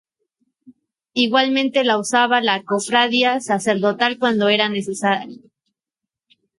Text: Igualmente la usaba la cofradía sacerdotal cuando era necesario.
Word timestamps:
Igualmente 1.13 1.83
la 1.83 1.99
usaba 1.99 2.41
la 2.41 2.63
cofradía 2.63 3.39
sacerdotal 3.39 4.17
cuando 4.17 4.49
era 4.49 4.67
necesario. 4.67 5.43